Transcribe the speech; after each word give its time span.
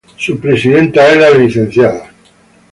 Su 0.17 0.39
presidenta 0.39 1.07
es 1.11 1.15
la 1.19 1.29
Lic. 1.29 2.03